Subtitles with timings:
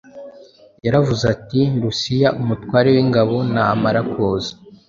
[0.85, 4.51] Yaravuze ati: “Lusiya umutware w’ingabo namara kuza,